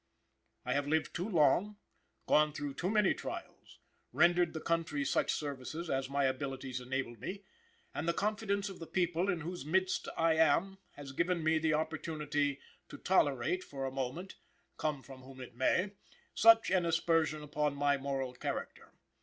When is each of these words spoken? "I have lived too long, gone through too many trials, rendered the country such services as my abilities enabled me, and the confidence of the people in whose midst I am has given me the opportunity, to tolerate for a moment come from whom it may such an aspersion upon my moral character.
"I 0.65 0.73
have 0.73 0.87
lived 0.87 1.13
too 1.13 1.29
long, 1.29 1.77
gone 2.25 2.53
through 2.53 2.73
too 2.73 2.89
many 2.89 3.13
trials, 3.13 3.77
rendered 4.11 4.53
the 4.53 4.59
country 4.59 5.05
such 5.05 5.31
services 5.31 5.91
as 5.91 6.09
my 6.09 6.23
abilities 6.23 6.81
enabled 6.81 7.19
me, 7.19 7.43
and 7.93 8.07
the 8.07 8.11
confidence 8.13 8.67
of 8.67 8.79
the 8.79 8.87
people 8.87 9.29
in 9.29 9.41
whose 9.41 9.63
midst 9.63 10.07
I 10.17 10.33
am 10.33 10.79
has 10.93 11.11
given 11.11 11.43
me 11.43 11.59
the 11.59 11.75
opportunity, 11.75 12.59
to 12.89 12.97
tolerate 12.97 13.63
for 13.63 13.85
a 13.85 13.91
moment 13.91 14.37
come 14.77 15.03
from 15.03 15.21
whom 15.21 15.39
it 15.39 15.55
may 15.55 15.91
such 16.33 16.71
an 16.71 16.83
aspersion 16.83 17.43
upon 17.43 17.75
my 17.75 17.95
moral 17.95 18.33
character. 18.33 18.93